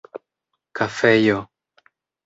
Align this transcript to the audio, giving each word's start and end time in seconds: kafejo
kafejo 0.75 1.37